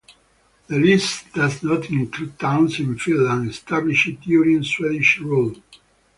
The 0.65 0.79
list 0.79 1.31
does 1.31 1.61
not 1.61 1.87
include 1.91 2.39
towns 2.39 2.79
in 2.79 2.97
Finland 2.97 3.51
established 3.51 4.19
during 4.21 4.63
Swedish 4.63 5.19
rule. 5.19 5.53